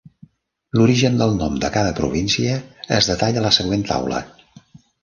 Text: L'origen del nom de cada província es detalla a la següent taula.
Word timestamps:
L'origen 0.79 1.19
del 1.19 1.35
nom 1.41 1.59
de 1.65 1.71
cada 1.77 1.93
província 2.01 2.57
es 2.99 3.13
detalla 3.13 3.45
a 3.45 3.49
la 3.49 3.57
següent 3.61 3.89
taula. 3.93 4.29